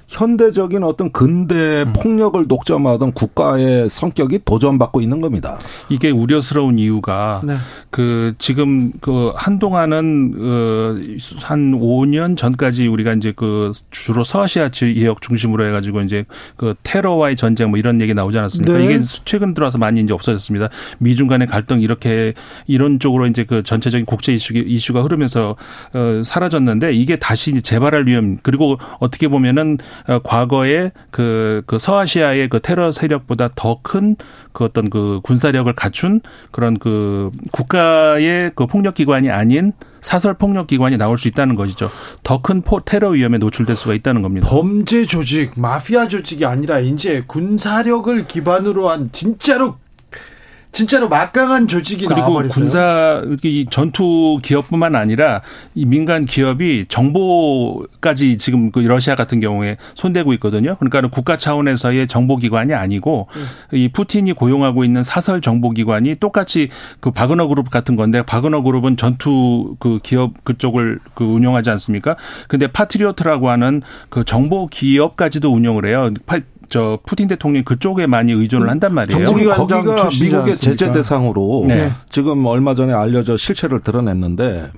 [0.10, 1.94] 현대적인 어떤 근대 음.
[1.94, 5.58] 폭력을 독점하던 국가의 성격이 도전받고 있는 겁니다.
[5.90, 7.58] 이게 우려스러운 이유가 네.
[7.90, 16.02] 그 지금 그 한동안은 어한 5년 전까지 우리가 이제 그 주로 서아시아 지역 중심으로 해가지고
[16.02, 16.26] 이제
[16.58, 18.78] 그 테러와의 전쟁 뭐 이런 얘기 나오지 않았습니까?
[18.78, 18.84] 네.
[18.86, 20.70] 이게 최근 들어서 많이 이제 없어졌습니다.
[21.00, 22.36] 미중 간의 갈등 이렇게
[22.68, 25.56] 이런 쪽으로 이제 그 전체적인 국제 이슈 이슈가 흐르면서
[25.94, 32.60] 어 사라졌는데 이게 다시 재발할 위험 그리고 어떻게 보면은 어, 과거에 그, 그 서아시아의 그
[32.60, 34.16] 테러 세력보다 더 큰
[34.54, 40.98] 그 어떤 그 군사력을 갖춘 그런 그 국가의 그 폭력 기관이 아닌 사설 폭력 기관이
[40.98, 41.90] 나올 수 있다는 것이죠.
[42.24, 44.48] 더 큰 테러 위험에 노출될 수가 있다는 겁니다.
[44.50, 49.78] 범죄 조직, 마피아 조직이 아니라 이제 군사력을 기반으로 한 진짜로
[50.74, 52.52] 진짜로 막강한 조직이 그리고 나와버렸어요.
[52.52, 55.42] 군사 이 전투 기업뿐만 아니라
[55.76, 60.76] 이 민간 기업이 정보까지 지금 그 러시아 같은 경우에 손대고 있거든요.
[60.80, 63.78] 그러니까 국가 차원에서의 정보기관이 아니고 음.
[63.78, 69.76] 이 푸틴이 고용하고 있는 사설 정보기관이 똑같이 그 바그너 그룹 같은 건데 바그너 그룹은 전투
[69.80, 72.16] 그 기업 그쪽을 그 운영하지 않습니까?
[72.48, 76.10] 근데 파트리오트라고 하는 그 정보 기업까지도 운영을 해요.
[76.74, 79.26] 저 푸틴 대통령이 그쪽에 많이 의존을 한단 말이에요.
[79.28, 81.92] 거기가 미국의 제재 대상으로 네.
[82.10, 84.72] 지금 얼마 전에 알려져 실체를 드러냈는데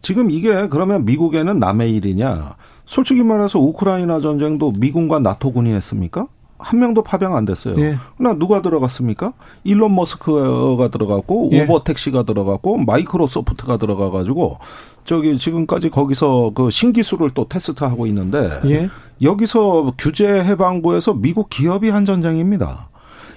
[0.00, 2.56] 지금 이게 그러면 미국에는 남의 일이냐?
[2.86, 6.26] 솔직히 말해서 우크라이나 전쟁도 미군과 나토군이 했습니까?
[6.62, 7.78] 한 명도 파병 안 됐어요.
[7.80, 7.98] 예.
[8.16, 9.32] 그러나 누가 들어갔습니까?
[9.64, 11.62] 일론 머스크가 들어갔고 예.
[11.62, 14.58] 우버 택시가 들어갔고 마이크로소프트가 들어가 가지고
[15.04, 18.88] 저기 지금까지 거기서 그 신기술을 또 테스트하고 있는데 예.
[19.20, 22.88] 여기서 규제 해방구에서 미국 기업이 한 전쟁입니다.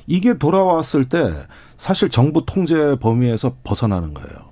[0.07, 1.33] 이게 돌아왔을 때
[1.77, 4.44] 사실 정부 통제 범위에서 벗어나는 거예요.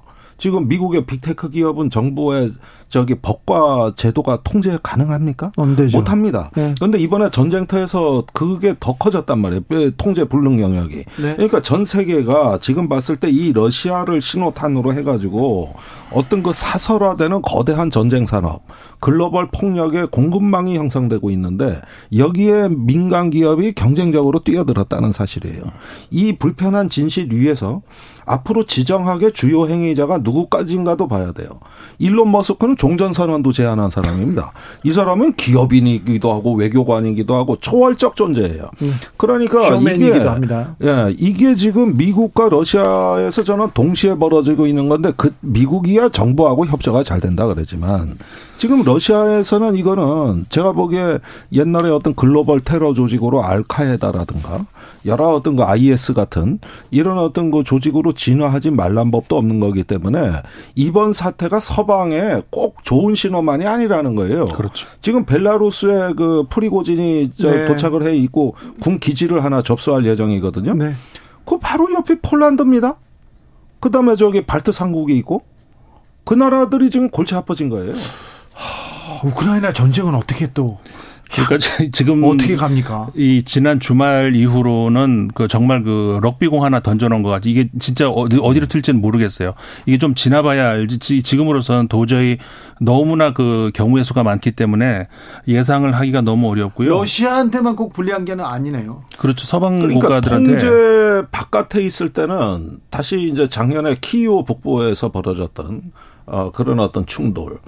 [0.43, 2.51] 지금 미국의 빅테크 기업은 정부의
[2.89, 5.53] 저기 법과 제도가 통제 가능합니까?
[5.55, 5.97] 안 되죠.
[5.97, 6.51] 못 합니다.
[6.53, 6.75] 네.
[6.77, 9.61] 그런데 이번에 전쟁터에서 그게 더 커졌단 말이에요.
[9.97, 10.95] 통제 불능 영역이.
[10.97, 11.35] 네.
[11.35, 15.73] 그러니까 전 세계가 지금 봤을 때 이 러시아를 신호탄으로 해가지고
[16.11, 18.63] 어떤 그 사설화되는 거대한 전쟁 산업,
[18.99, 21.79] 글로벌 폭력의 공급망이 형성되고 있는데
[22.15, 25.63] 여기에 민간 기업이 경쟁적으로 뛰어들었다는 사실이에요.
[26.11, 27.81] 이 불편한 진실 위에서
[28.25, 31.49] 앞으로 지정하게 주요 행위자가 누구까지인가도 봐야 돼요.
[31.99, 34.51] 일론 머스크는 종전선언도 제안한 사람입니다.
[34.83, 38.69] 이 사람은 기업인이기도 하고 외교관이기도 하고 초월적 존재예요.
[38.81, 38.93] 음.
[39.17, 40.75] 그러니까 이게 합니다.
[40.83, 47.19] 예, 이게 지금 미국과 러시아에서 저는 동시에 벌어지고 있는 건데 그 미국이야 정부하고 협조가 잘
[47.19, 48.17] 된다 그러지만
[48.63, 51.19] 지금 러시아에서는 이거는 제가 보기에
[51.51, 54.65] 옛날에 어떤 글로벌 테러 조직으로 알카에다라든가
[55.05, 60.31] 여러 어떤 그 IS 같은 이런 어떤 그 조직으로 진화하지 말란 법도 없는 거기 때문에
[60.75, 64.45] 이번 사태가 서방에 꼭 좋은 신호만이 아니라는 거예요.
[64.45, 64.87] 그렇죠.
[65.01, 67.65] 지금 벨라루스에 그 프리고진이 네.
[67.65, 70.73] 도착을 해 있고 군 기지를 하나 접수할 예정이거든요.
[70.75, 70.93] 네.
[71.43, 72.95] 그 바로 옆이 폴란드입니다.
[73.81, 75.41] 그다음에 저기 발트 삼국이 있고
[76.23, 77.91] 그 나라들이 지금 골치 아파진 거예요.
[78.55, 80.77] 하, 우크라이나 전쟁은 어떻게 또
[81.33, 81.57] 그러니까
[81.91, 83.07] 지금 어떻게 갑니까?
[83.15, 87.49] 이 지난 주말 이후로는 그 정말 그 럭비공 하나 던져놓은 것 같아.
[87.49, 89.53] 이게 진짜 어디 어디로 튈지는 모르겠어요.
[89.85, 91.23] 이게 좀 지나봐야 알지.
[91.23, 92.37] 지금으로서는 도저히
[92.79, 95.07] 너무나 그 경우의 수가 많기 때문에
[95.47, 96.89] 예상을 하기가 너무 어렵고요.
[96.89, 99.03] 러시아한테만 꼭 불리한 게 아니네요.
[99.17, 99.47] 그렇죠.
[99.47, 105.81] 서방 그러니까 국가들한테 통제 바깥에 있을 때는 다시 이제 작년에 키이오 북부에서 벌어졌던
[106.25, 107.59] 어 그런 어떤 충돌.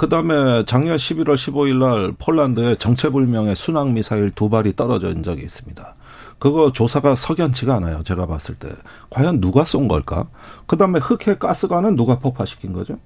[0.00, 5.94] 그다음에 작년 11월 15일 날 폴란드에 정체불명의 순항 미사일 두 발이 떨어진 적이 있습니다.
[6.38, 8.02] 그거 조사가 석연치가 않아요.
[8.02, 8.70] 제가 봤을 때.
[9.10, 10.26] 과연 누가 쏜 걸까?
[10.64, 12.96] 그다음에 흑해 가스관은 누가 폭파시킨 거죠?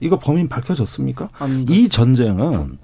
[0.00, 1.28] 이거 범인 밝혀졌습니까?
[1.38, 1.72] 아닙니다.
[1.72, 2.78] 이 전쟁은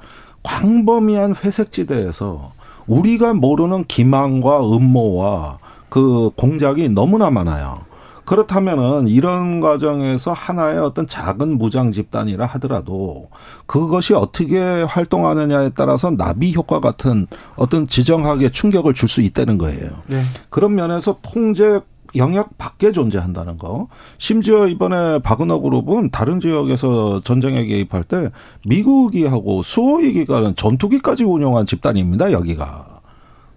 [0.45, 2.53] 광범위한 회색지대에서
[2.87, 7.81] 우리가 모르는 기망과 음모와 그 공작이 너무나 많아요.
[8.27, 13.31] 그렇다면은 이런 과정에서 하나의 어떤 작은 무장 집단이라 하더라도
[13.67, 19.89] 그것이 어떻게 활동하느냐에 따라서 나비 효과 같은 어떤 지정학의 충격을 줄 수 있다는 거예요.
[20.09, 20.21] 네.
[20.51, 21.81] 그런 면에서 통제
[22.17, 23.87] 영역 밖에 존재한다는 거.
[24.19, 28.31] 심지어 이번에 바그너 그룹은 다른 지역에서 전쟁에 개입할 때
[28.67, 32.33] 미국이 하고 수호이기가 전투기까지 운영한 집단입니다.
[32.33, 33.01] 여기가.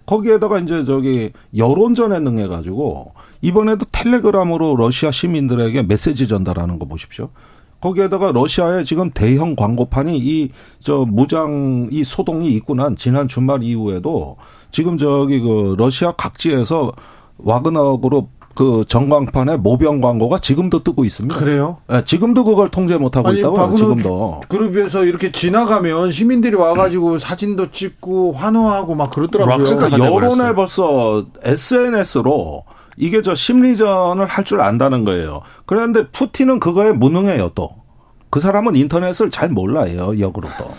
[0.06, 7.30] 거기에다가 이제 저기 여론전에 능해 가지고 이번에도 텔레그램으로 러시아 시민들에게 메시지 전달하는 거 보십시오.
[7.80, 10.50] 거기에다가 러시아에 지금 대형 광고판이 이
[10.80, 14.36] 저 무장 이 소동이 있고 난 지난 주말 이후에도
[14.70, 16.92] 지금 저기 그 러시아 각지에서
[17.38, 21.34] 와그너 그룹 그 전광판에 모병 광고가 지금도 뜨고 있습니다.
[21.38, 21.78] 그래요?
[21.88, 23.76] 네, 지금도 그걸 통제 못 하고 있다고요.
[23.76, 24.40] 지금도.
[24.48, 29.64] 그룹에서 이렇게 지나가면 시민들이 와가지고 사진도 찍고 환호하고 막 그러더라고요.
[29.64, 32.64] 그러니까 여론에 벌써 SNS로
[33.00, 35.42] 이게 저 심리전을 할 줄 안다는 거예요.
[35.66, 37.79] 그런데 푸틴은 그거에 무능해요 또.
[38.30, 40.72] 그 사람은 인터넷을 잘 몰라요, 역으로도.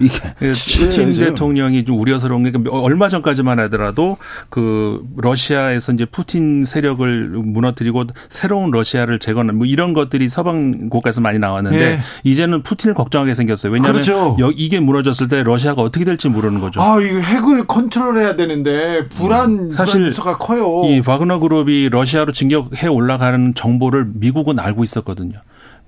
[0.00, 0.14] 이게.
[0.42, 4.16] 예, 푸틴 네, 대통령이 좀 우려스러운 게 얼마 전까지만 하더라도
[4.50, 11.38] 그 러시아에서 이제 푸틴 세력을 무너뜨리고 새로운 러시아를 재건한 뭐 이런 것들이 서방 국가에서 많이
[11.38, 11.98] 나왔는데 네.
[12.24, 13.72] 이제는 푸틴을 걱정하게 생겼어요.
[13.72, 14.36] 왜냐하면 그렇죠.
[14.56, 16.80] 이게 무너졌을 때 러시아가 어떻게 될지 모르는 거죠.
[16.80, 20.82] 아, 이거 핵을 컨트롤해야 되는데 불안 사실 가 커요.
[20.90, 25.38] 이 바그너 그룹이 러시아로 진격해 올라가는 정보를 미국은 알고 있었거든요.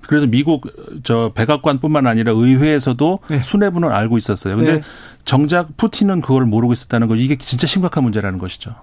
[0.01, 0.67] 그래서 미국
[1.03, 3.43] 저 백악관뿐만 아니라 의회에서도 네.
[3.43, 4.55] 수뇌부는 알고 있었어요.
[4.55, 4.81] 근데 네.
[5.25, 8.73] 정작 푸틴은 그걸 모르고 있었다는 거 이게 진짜 심각한 문제라는 것이죠.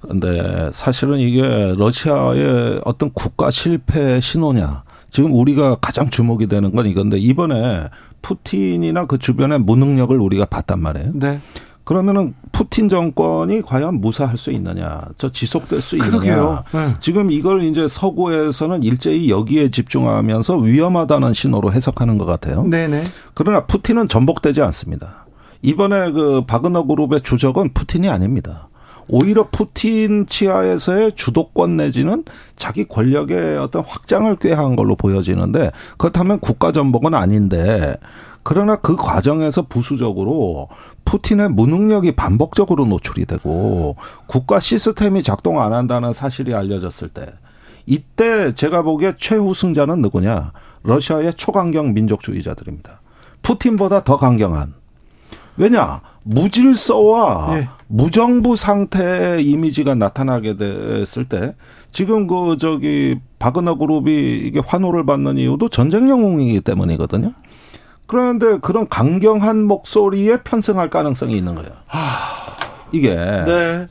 [0.00, 4.84] 근데 사실은 이게 러시아의 어떤 국가 실패 신호냐.
[5.10, 7.88] 지금 우리가 가장 주목이 되는 건 이건데 이번에
[8.22, 11.10] 푸틴이나 그 주변의 무능력을 우리가 봤단 말이에요.
[11.14, 11.40] 네.
[11.86, 16.64] 그러면은 푸틴 정권이 과연 무사할 수 있느냐, 저 지속될 수 있느냐.
[16.72, 16.94] 네.
[16.98, 22.64] 지금 이걸 이제 서구에서는 일제히 여기에 집중하면서 위험하다는 신호로 해석하는 것 같아요.
[22.64, 23.04] 네네.
[23.34, 25.26] 그러나 푸틴은 전복되지 않습니다.
[25.62, 28.68] 이번에 그 바그너 그룹의 주적은 푸틴이 아닙니다.
[29.08, 32.24] 오히려 푸틴 치하에서의 주도권 내지는
[32.56, 37.96] 자기 권력의 어떤 확장을 꾀한 걸로 보여지는데 그렇다면 국가 전복은 아닌데
[38.42, 40.68] 그러나 그 과정에서 부수적으로
[41.06, 47.32] 푸틴의 무능력이 반복적으로 노출이 되고 국가 시스템이 작동 안 한다는 사실이 알려졌을 때
[47.86, 50.52] 이때 제가 보기에 최우승자는 누구냐?
[50.82, 53.00] 러시아의 초강경 민족주의자들입니다.
[53.42, 54.74] 푸틴보다 더 강경한.
[55.56, 56.02] 왜냐?
[56.24, 57.68] 무질서와 네.
[57.86, 61.54] 무정부 상태의 이미지가 나타나게 됐을 때
[61.92, 67.32] 지금 그 저기 바그너 그룹이 이게 환호를 받는 이유도 전쟁 영웅이기 때문이거든요.
[68.06, 71.70] 그런데 그런 강경한 목소리에 편승할 가능성이 있는 거예요.
[71.86, 72.00] 하,
[72.92, 73.14] 이게.
[73.14, 73.86] 네.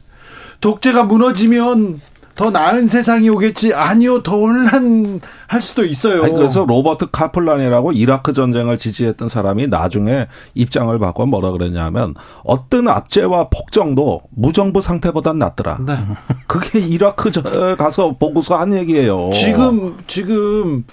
[0.62, 2.02] 독재가 무너지면
[2.36, 3.74] 더 나은 세상이 오겠지.
[3.74, 6.24] 아니요, 더 혼란할 수도 있어요.
[6.24, 13.50] 아니, 그래서 로버트 카플란이라고 이라크 전쟁을 지지했던 사람이 나중에 입장을 바꿔 뭐라 그랬냐면 어떤 압제와
[13.50, 15.80] 폭정도 무정부 상태보단 낫더라.
[15.86, 15.98] 네.
[16.46, 17.32] 그게 이라크
[17.78, 19.32] 가서 보고서 한 얘기예요.
[19.32, 20.84] 지금 지금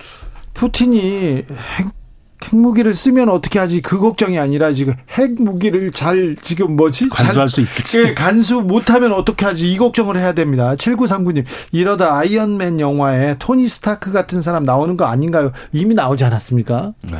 [0.55, 1.45] 푸틴이
[1.79, 2.02] 핵
[2.45, 3.83] 핵무기를 쓰면 어떻게 하지?
[3.83, 7.09] 그 걱정이 아니라 지금 핵무기를 잘 지금 뭐지?
[7.09, 7.99] 간수할 수 있을지.
[8.01, 9.73] 예, 간수 못하면 어떻게 하지?
[9.73, 10.75] 이 걱정을 해야 됩니다.
[10.77, 15.53] 7939님 이러다 아이언맨 영화에 토니 스타크 같은 사람 나오는 거 아닌가요?
[15.73, 16.95] 이미 나오지 않았습니까?
[17.11, 17.19] 네.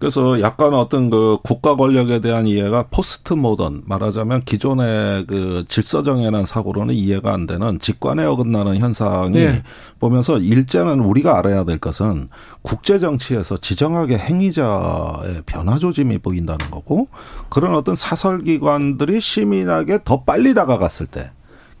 [0.00, 6.94] 그래서 약간 어떤 그 국가 권력에 대한 이해가 포스트 모던 말하자면 기존의 그 질서정연한 사고로는
[6.94, 9.62] 이해가 안 되는 직관에 어긋나는 현상이 네.
[9.98, 12.30] 보면서 일제는 우리가 알아야 될 것은
[12.62, 17.08] 국제 정치에서 지정하게 행위자의 변화 조짐이 보인다는 거고
[17.50, 21.30] 그런 어떤 사설 기관들이 시민에게 더 빨리 다가갔을 때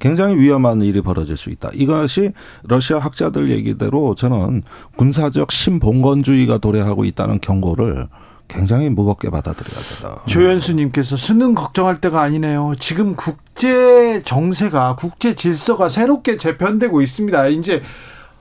[0.00, 1.70] 굉장히 위험한 일이 벌어질 수 있다.
[1.74, 2.32] 이것이
[2.64, 4.62] 러시아 학자들 얘기대로 저는
[4.96, 8.08] 군사적 신봉건주의가 도래하고 있다는 경고를
[8.48, 10.22] 굉장히 무겁게 받아들여야 된다.
[10.26, 12.74] 조현수님께서 수능 걱정할 때가 아니네요.
[12.80, 17.46] 지금 국제 정세가 국제 질서가 새롭게 재편되고 있습니다.
[17.48, 17.82] 이제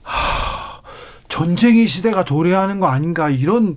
[0.02, 0.82] 하,
[1.28, 3.76] 전쟁의 시대가 도래하는 거 아닌가 이런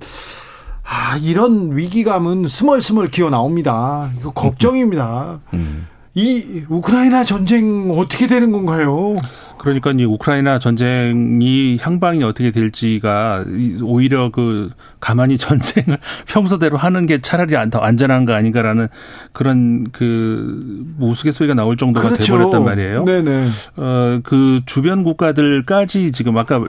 [0.84, 4.10] 아, 이런 위기감은 스멀스멀 기어 나옵니다.
[4.18, 5.40] 이거 걱정입니다.
[5.54, 5.86] 음.
[6.14, 9.14] 이 우크라이나 전쟁 어떻게 되는 건가요?
[9.58, 13.44] 그러니까 이 우크라이나 전쟁이 향방이 어떻게 될지가
[13.82, 14.70] 오히려 그
[15.00, 18.88] 가만히 전쟁을 평소대로 하는 게 차라리 더 안전한 거 아닌가라는
[19.32, 22.24] 그런 그 우스갯소리가 나올 정도가 그렇죠.
[22.34, 23.04] 돼버렸단 말이에요.
[23.04, 23.48] 네네.
[23.76, 26.62] 어그 주변 국가들까지 지금 아까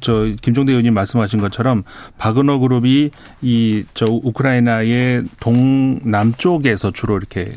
[0.00, 1.84] 저 김종대 의원님 말씀하신 것처럼
[2.18, 3.10] 바그너 그룹이
[3.42, 7.52] 이 저 우크라이나의 동남쪽에서 주로 이렇게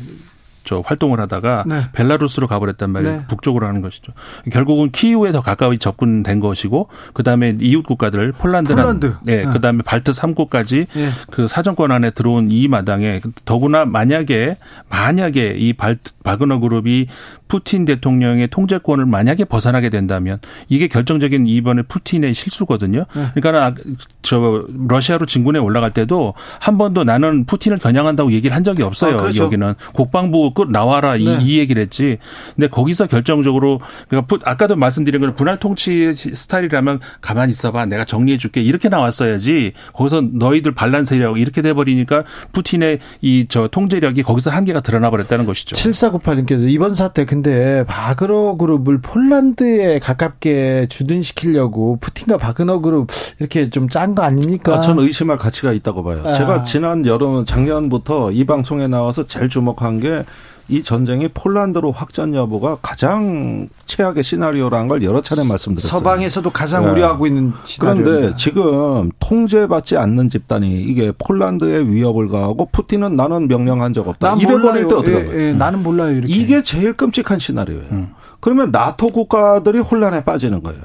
[0.64, 1.82] 저 활동을 하다가 네.
[1.92, 3.16] 벨라루스로 가버렸단 말이에요.
[3.16, 3.26] 네.
[3.26, 4.12] 북쪽으로 하는 것이죠.
[4.50, 9.14] 결국은 키이우에 더 가까이 접근된 것이고 그다음에 이웃 국가들 폴란드나 폴란드.
[9.28, 9.52] 예, 네.
[9.52, 11.10] 그다음에 발트 3국까지 네.
[11.30, 14.56] 그 사정권 안에 들어온 이 마당에 더구나 만약에
[14.88, 17.06] 만약에 이 발트 바그너 그룹이
[17.52, 20.38] 푸틴 대통령의 통제권을 만약에 벗어나게 된다면
[20.70, 23.04] 이게 결정적인 이번에 푸틴의 실수거든요.
[23.14, 23.26] 네.
[23.34, 23.74] 그러니까
[24.22, 29.16] 저 러시아로 진군에 올라갈 때도 한 번도 나는 푸틴을 겨냥한다고 얘기를 한 적이 없어요.
[29.16, 29.44] 아, 그렇죠.
[29.44, 31.38] 여기는 국방부 끝 나와라 이, 네.
[31.42, 32.16] 이 얘기를 했지.
[32.56, 38.62] 근데 거기서 결정적으로 그러니까 아까도 말씀드린 건 분할 통치 스타일이라면 가만히 있어봐 내가 정리해 줄게
[38.62, 44.80] 이렇게 나왔어야지 거기서 너희들 반란 세력 이렇게 돼 버리니까 푸틴의 이 저 통제력이 거기서 한계가
[44.80, 45.76] 드러나 버렸다는 것이죠.
[45.76, 53.08] 7498님께서 이번 사태 근데 그런데 바그너 그룹을 폴란드에 가깝게 주둔시키려고 푸틴과 바그너 그룹
[53.40, 54.76] 이렇게 좀 짠 거 아닙니까?
[54.76, 56.22] 아, 저는 의심할 가치가 있다고 봐요.
[56.24, 56.32] 아.
[56.32, 60.24] 제가 지난 여름 작년부터 이 방송에 나와서 제일 주목한 게
[60.68, 65.90] 이 전쟁이 폴란드로 확전 여부가 가장 최악의 시나리오라는 걸 여러 차례 말씀드렸어요.
[65.90, 66.92] 서방에서도 가장 네.
[66.92, 68.10] 우려하고 있는 시나리오입니다.
[68.10, 74.36] 그런데 지금 통제받지 않는 집단이 이게 폴란드에 위협을 가하고 푸틴은 나는 명령한 적 없다.
[74.36, 76.12] 이래 버릴 때 어떻게 예, 예, 나는 몰라요.
[76.12, 76.32] 이렇게.
[76.32, 77.88] 이게 제일 끔찍한 시나리오예요.
[77.92, 78.14] 음.
[78.40, 80.80] 그러면 나토 국가들이 혼란에 빠지는 거예요.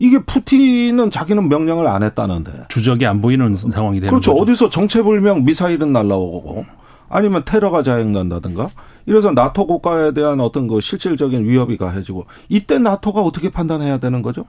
[0.00, 4.32] 이게 푸틴은 자기는 명령을 안 했다는데 주적이 안 보이는 상황이 되는 그렇죠.
[4.32, 4.42] 거죠.
[4.42, 6.64] 어디서 정체불명 미사일은 날라오고
[7.08, 8.70] 아니면 테러가 자행된다든가
[9.06, 14.44] 이래서 나토 국가에 대한 어떤 그 실질적인 위협이 가해지고 이때 나토가 어떻게 판단해야 되는 거죠?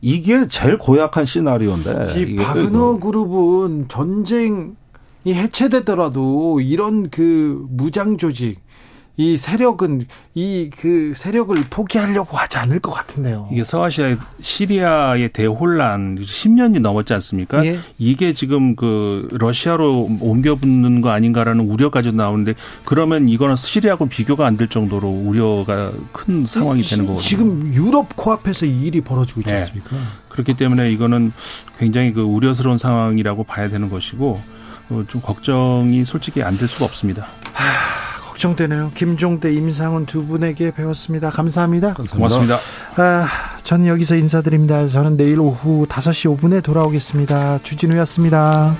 [0.00, 2.14] 이게 제일 고약한 시나리오인데.
[2.20, 4.74] 이 바그너 그룹은 전쟁이
[5.26, 8.60] 해체되더라도 이런 그 무장 조직
[9.16, 13.48] 이 세력은 이 그 세력을 포기하려고 하지 않을 것 같은데요.
[13.52, 17.64] 이게 서아시아 시리아의 대혼란 10년이 넘었지 않습니까?
[17.64, 17.78] 예.
[17.98, 24.56] 이게 지금 그 러시아로 옮겨 붙는 거 아닌가라는 우려까지 나오는데 그러면 이거는 시리아하고 비교가 안
[24.56, 27.28] 될 정도로 우려가 큰 상황이 되는 거거든요.
[27.28, 29.60] 지금 유럽 코앞에서 이 일이 벌어지고 있지 네.
[29.60, 29.96] 않습니까?
[29.96, 30.02] 네.
[30.28, 31.32] 그렇기 때문에 이거는
[31.78, 34.40] 굉장히 그 우려스러운 상황이라고 봐야 되는 것이고
[34.90, 37.26] 어, 좀 걱정이 솔직히 안 될 수가 없습니다.
[37.52, 38.13] 하...
[38.34, 38.90] 걱정되네요.
[38.94, 41.30] 김종대, 임상훈 두 분에게 배웠습니다.
[41.30, 41.94] 감사합니다.
[41.94, 42.16] 감사합니다.
[42.16, 42.58] 고맙습니다.
[42.96, 43.26] 아,
[43.62, 44.88] 저는 여기서 인사드립니다.
[44.88, 47.60] 저는 내일 오후 5시 5분에 돌아오겠습니다.
[47.62, 48.74] 주진우였습니다.